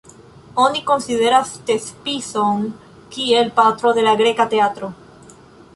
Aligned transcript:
Oni 0.61 0.79
konsideras 0.91 1.51
Tespison 1.67 2.65
kiel 3.17 3.53
patro 3.61 3.95
de 3.99 4.09
la 4.11 4.17
greka 4.23 4.49
teatro. 4.55 4.93